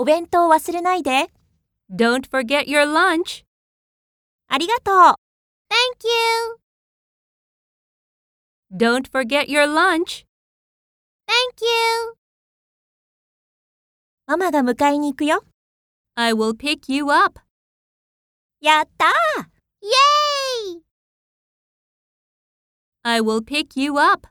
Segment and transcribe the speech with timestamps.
[0.00, 1.28] お弁当忘れないで。
[1.90, 3.44] Don't forget your lunch.
[4.46, 4.94] ありがとう。
[4.94, 6.06] Thank
[8.70, 8.78] you.
[8.78, 10.24] Don't forget your lunch.
[11.26, 12.14] Thank you.
[14.26, 15.44] ママが迎えに行くよ。
[16.14, 17.40] I I will pick you up.
[18.60, 19.44] やったー
[20.74, 20.80] Yay!
[23.02, 24.28] I will pick you up.